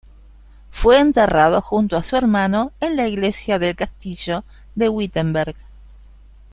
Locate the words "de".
4.73-4.89